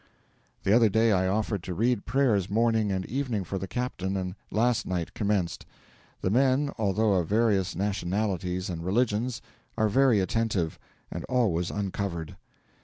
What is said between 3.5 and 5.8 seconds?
the captain, and last night commenced.